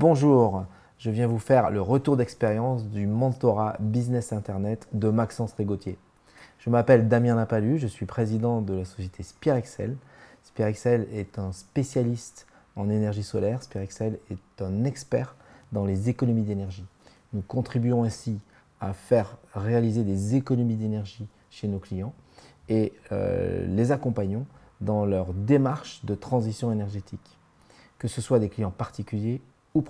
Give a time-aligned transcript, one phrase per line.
[0.00, 0.64] Bonjour,
[0.96, 5.98] je viens vous faire le retour d'expérience du mentorat Business Internet de Maxence Régautier.
[6.58, 9.98] Je m'appelle Damien Lapalu, je suis président de la société Spirexcel.
[10.42, 13.62] Spirexcel est un spécialiste en énergie solaire.
[13.62, 15.36] Spirexcel est un expert
[15.70, 16.86] dans les économies d'énergie.
[17.34, 18.40] Nous contribuons ainsi
[18.80, 22.14] à faire réaliser des économies d'énergie chez nos clients
[22.70, 24.46] et euh, les accompagnons
[24.80, 27.38] dans leur démarche de transition énergétique,
[27.98, 29.42] que ce soit des clients particuliers
[29.74, 29.84] ou.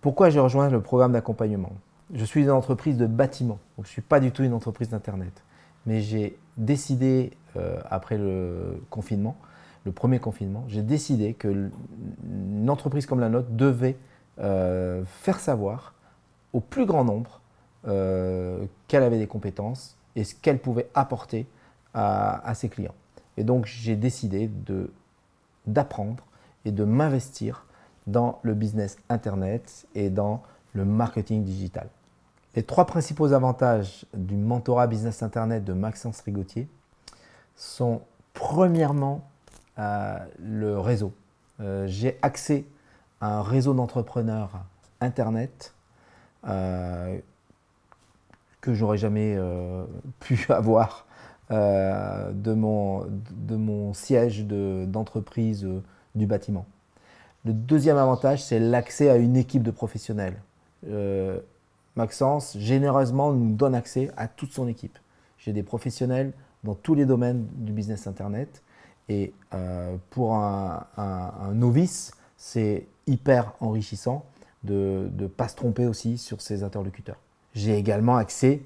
[0.00, 1.72] Pourquoi j'ai rejoint le programme d'accompagnement?
[2.14, 4.88] Je suis une entreprise de bâtiment, donc je ne suis pas du tout une entreprise
[4.88, 5.42] d'Internet.
[5.86, 9.36] Mais j'ai décidé, euh, après le confinement,
[9.84, 11.70] le premier confinement, j'ai décidé que
[12.24, 13.96] une entreprise comme la nôtre devait
[14.38, 15.94] euh, faire savoir
[16.52, 17.40] au plus grand nombre
[18.88, 21.46] qu'elle avait des compétences et ce qu'elle pouvait apporter
[21.94, 22.94] à, ses clients.
[23.36, 24.50] Et donc j'ai décidé
[25.66, 26.24] d'apprendre
[26.64, 27.64] et de m'investir
[28.08, 31.88] dans le business Internet et dans le marketing digital.
[32.56, 36.68] Les trois principaux avantages du mentorat business Internet de Maxence Rigotier
[37.54, 38.00] sont
[38.32, 39.28] premièrement
[39.78, 41.12] euh, le réseau.
[41.60, 42.64] Euh, j'ai accès
[43.20, 44.64] à un réseau d'entrepreneurs
[45.00, 45.74] Internet
[46.46, 47.18] euh,
[48.60, 49.36] que j'aurais jamais
[50.20, 51.06] pu avoir
[51.50, 55.66] de, mon, de mon siège d'entreprise
[56.14, 56.66] du bâtiment.
[57.48, 60.36] Le deuxième avantage, c'est l'accès à une équipe de professionnels.
[60.86, 61.40] Euh,
[61.96, 64.98] Maxence, généreusement, nous donne accès à toute son équipe.
[65.38, 68.62] J'ai des professionnels dans tous les domaines du business Internet.
[69.08, 69.32] Et
[70.10, 70.84] pour un,
[71.54, 74.26] novice, c'est hyper enrichissant
[74.64, 77.18] de ne pas se tromper aussi sur ses interlocuteurs.
[77.54, 78.60] J'ai également accès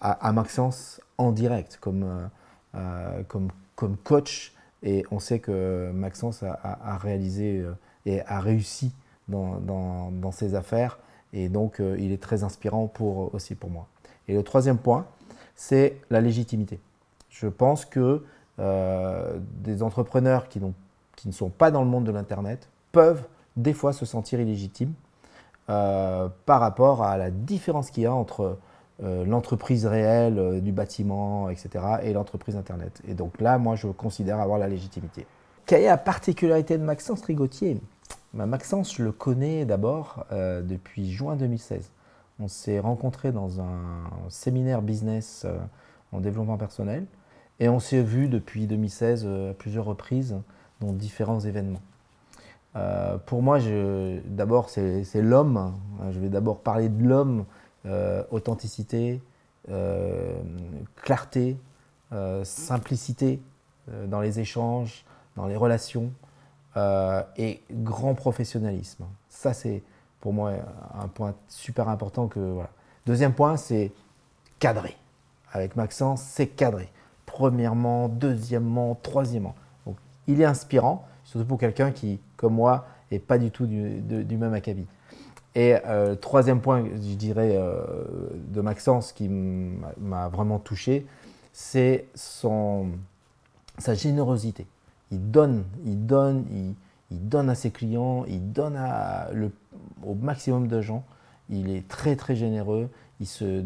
[0.00, 2.26] à, Maxence en direct comme, euh,
[2.74, 4.52] euh, comme, comme coach.
[4.82, 7.72] Et on sait que Maxence a, réalisé euh,
[8.06, 8.92] et a réussi
[9.28, 10.98] dans, ses affaires.
[11.32, 13.86] Et donc, il est très inspirant pour, aussi pour moi.
[14.28, 15.06] Et le troisième point,
[15.54, 16.80] c'est la légitimité.
[17.28, 18.24] Je pense que
[18.58, 23.22] des entrepreneurs qui, ne sont pas dans le monde de l'Internet peuvent
[23.56, 24.94] des fois se sentir illégitimes
[25.66, 28.58] par rapport à la différence qu'il y a entre
[29.00, 33.00] euh, l'entreprise réelle euh, du bâtiment, etc., et l'entreprise Internet.
[33.06, 35.24] Et donc là, moi, je considère avoir la légitimité.
[35.66, 37.80] Quelle est la particularité de Maxence Rigotier
[38.34, 41.92] bah, Maxence, je le connais d'abord euh, depuis juin 2016.
[42.40, 44.00] On s'est rencontrés dans un
[44.30, 45.46] séminaire business
[46.12, 47.06] en développement personnel
[47.58, 50.36] et on s'est vu depuis 2016 à plusieurs reprises
[50.80, 51.82] dans différents événements.
[53.26, 53.58] pour moi,
[54.24, 55.74] d'abord, c'est l'homme.
[56.12, 57.44] Je vais d'abord parler de l'homme
[58.30, 59.20] authenticité,
[59.70, 60.40] euh,
[60.96, 61.58] clarté,
[62.12, 63.40] euh, simplicité
[64.06, 65.04] dans les échanges,
[65.36, 66.10] dans les relations
[67.36, 69.04] et grand professionnalisme.
[69.28, 69.82] Ça, c'est
[70.20, 70.52] pour moi
[70.94, 72.38] un point super important que
[73.08, 73.90] Deuxième point, c'est
[74.58, 74.94] cadré.
[75.52, 76.90] Avec Maxence, c'est cadré.
[77.24, 79.54] Premièrement, deuxièmement, troisièmement.
[79.86, 79.96] Donc,
[80.26, 84.36] il est inspirant, surtout pour quelqu'un qui, comme moi, n'est pas du tout du, du
[84.36, 84.86] même acabit.
[85.58, 87.82] Et euh, troisième point, je dirais, euh,
[88.54, 91.04] de Maxence qui m'a vraiment touché,
[91.52, 94.68] c'est sa générosité.
[95.10, 96.44] Il donne, il donne,
[97.10, 98.78] il, donne à ses clients, il donne
[100.06, 101.02] au maximum de gens.
[101.50, 102.88] Il est très très généreux.
[103.18, 103.64] Il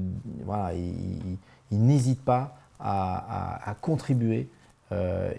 [1.73, 4.49] n'hésite pas à, contribuer
[4.93, 5.31] euh,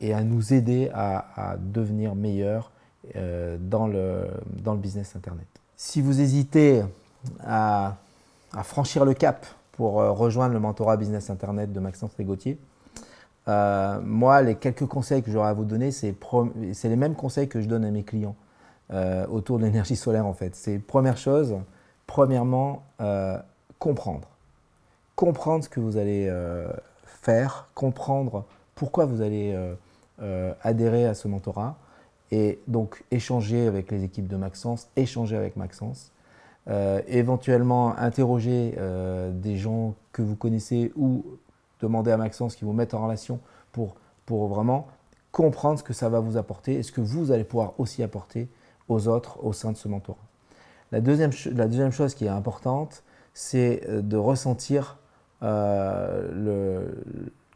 [0.00, 2.72] et, à nous aider à, devenir meilleurs
[3.14, 4.30] dans, le,
[4.62, 5.46] dans le business internet.
[5.76, 6.84] Si vous hésitez
[7.44, 7.96] à,
[8.62, 12.58] franchir le cap pour euh, rejoindre le mentorat Business Internet de Maxence Rigotier,
[13.48, 16.14] euh, moi, les quelques conseils que j'aurais à vous donner, c'est
[16.84, 18.36] les mêmes conseils que je donne à mes clients
[18.92, 20.54] euh, autour de l'énergie solaire en fait.
[20.54, 21.56] C'est première chose,
[22.06, 22.84] premièrement,
[23.78, 24.28] comprendre.
[25.16, 26.32] Comprendre ce que vous allez
[27.04, 28.44] faire, comprendre
[28.76, 29.56] pourquoi vous allez
[30.62, 31.76] adhérer à ce mentorat,
[32.30, 36.12] et donc échanger avec les équipes de Maxence, échanger avec Maxence,
[36.68, 41.24] euh, éventuellement interroger euh, des gens que vous connaissez ou
[41.80, 43.38] demander à Maxence qui vous mette en relation
[43.72, 44.86] pour, pour vraiment
[45.30, 48.48] comprendre ce que ça va vous apporter et ce que vous allez pouvoir aussi apporter
[48.88, 50.18] aux autres au sein de ce mentorat.
[50.92, 53.02] La deuxième, la deuxième chose qui est importante,
[53.34, 54.98] c'est euh, de ressentir
[55.42, 57.04] le,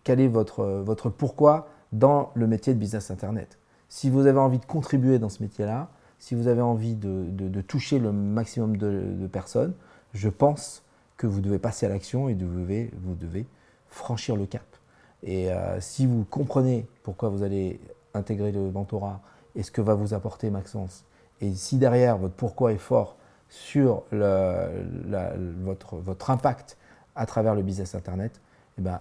[0.04, 3.58] quel est votre, votre pourquoi dans le métier de business Internet.
[3.88, 5.88] Si vous avez envie de contribuer dans ce métier-là,
[6.18, 9.74] si vous avez envie de, toucher le maximum de, personnes,
[10.14, 10.82] je pense
[11.16, 13.46] que vous devez passer à l'action et vous devez, vous devez
[13.88, 14.64] franchir le cap.
[15.22, 17.80] Et euh, si vous comprenez pourquoi vous allez
[18.14, 19.20] intégrer le mentorat
[19.56, 21.04] et ce que va vous apporter Maxence
[21.40, 23.16] et si derrière votre pourquoi est fort
[23.48, 26.76] sur votre, votre, impact
[27.16, 28.40] à travers le business Internet,
[28.78, 29.00] eh ben,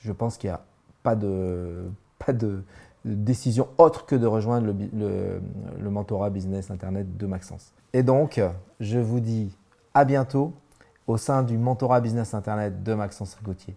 [0.00, 0.60] je pense qu'il n'y a
[1.02, 1.84] pas de,
[2.18, 2.62] pas de
[3.04, 7.72] décision autre que de rejoindre le, mentorat business Internet de Maxence.
[7.92, 8.40] Et donc,
[8.78, 9.56] je vous dis
[9.94, 10.52] à bientôt
[11.06, 13.76] au sein du mentorat business Internet de Maxence Rigotier.